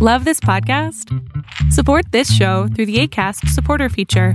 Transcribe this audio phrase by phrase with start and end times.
[0.00, 1.12] Love this podcast?
[1.72, 4.34] Support this show through the ACAST supporter feature.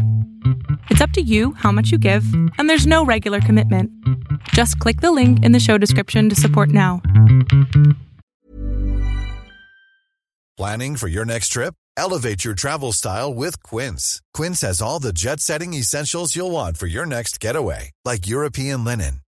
[0.89, 2.25] It's up to you how much you give,
[2.57, 3.89] and there's no regular commitment.
[4.49, 7.01] Just click the link in the show description to support now.
[10.57, 11.75] Planning for your next trip?
[11.95, 14.21] Elevate your travel style with Quince.
[14.33, 18.83] Quince has all the jet setting essentials you'll want for your next getaway, like European
[18.83, 19.21] linen,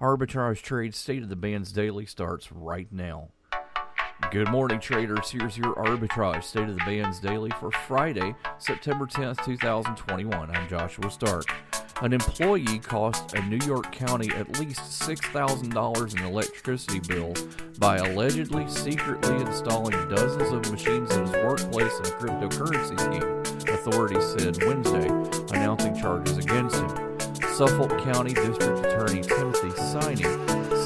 [0.00, 3.30] Arbitrage Trade State of the Bands Daily starts right now.
[4.30, 5.30] Good morning, traders.
[5.30, 10.50] Here's your arbitrage state of the bands daily for Friday, September 10th, 2021.
[10.54, 11.46] I'm Joshua Stark.
[12.00, 17.34] An employee cost a New York County at least $6,000 in electricity bill
[17.78, 24.24] by allegedly secretly installing dozens of machines in his workplace in a cryptocurrency scheme, authorities
[24.38, 25.08] said Wednesday,
[25.56, 27.07] announcing charges against him.
[27.58, 30.22] Suffolk County District Attorney Timothy Sini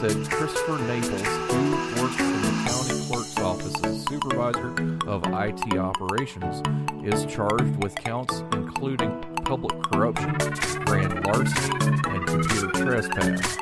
[0.01, 6.63] said Christopher Naples, who works in the county clerk's office as supervisor of IT operations,
[7.05, 10.33] is charged with counts including public corruption,
[10.87, 13.59] grand larceny, and computer trespass.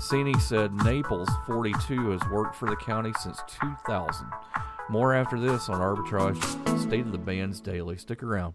[0.00, 4.26] Sini said Naples, 42, has worked for the county since 2000.
[4.88, 6.42] More after this on Arbitrage
[6.80, 7.98] State of the Bands Daily.
[7.98, 8.54] Stick around.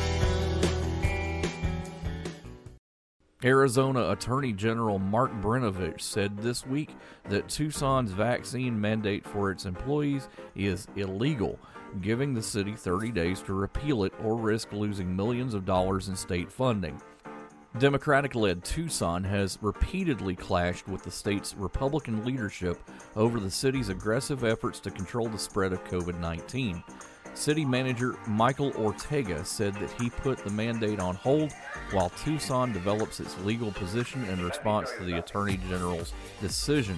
[3.43, 6.95] Arizona Attorney General Mark Brnovich said this week
[7.27, 11.57] that Tucson's vaccine mandate for its employees is illegal,
[12.01, 16.15] giving the city 30 days to repeal it or risk losing millions of dollars in
[16.15, 17.01] state funding.
[17.79, 22.77] Democratic led Tucson has repeatedly clashed with the state's Republican leadership
[23.15, 26.83] over the city's aggressive efforts to control the spread of COVID 19.
[27.33, 31.51] City manager Michael Ortega said that he put the mandate on hold
[31.91, 36.97] while Tucson develops its legal position in response to the Attorney General's decision.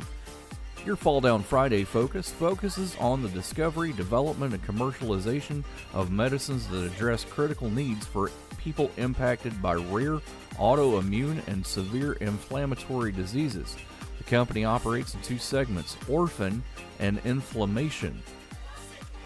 [0.85, 6.83] Your Fall Down Friday focus focuses on the discovery, development, and commercialization of medicines that
[6.83, 10.19] address critical needs for people impacted by rare
[10.55, 13.77] autoimmune and severe inflammatory diseases.
[14.17, 16.63] The company operates in two segments orphan
[16.99, 18.21] and inflammation.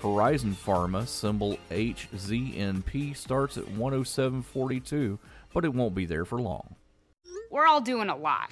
[0.02, 5.18] Horizon Pharma, symbol HZNP, starts at 107.42,
[5.54, 6.76] but it won't be there for long.
[7.50, 8.52] We're all doing a lot.